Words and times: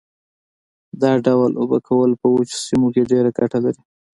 دا 1.01 1.11
ډول 1.25 1.51
اوبه 1.61 1.77
کول 1.87 2.11
په 2.21 2.27
وچو 2.33 2.57
سیمو 2.65 2.87
کې 2.93 3.09
ډېره 3.11 3.29
ګټه 3.37 3.57
لري. 3.65 3.81